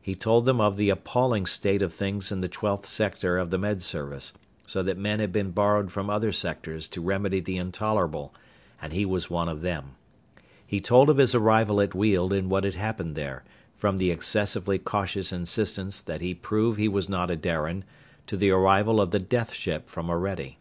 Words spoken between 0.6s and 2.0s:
of the appalling state of